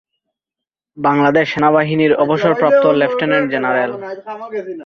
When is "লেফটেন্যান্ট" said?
3.01-3.47